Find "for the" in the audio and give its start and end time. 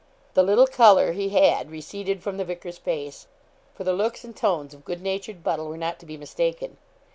3.75-3.93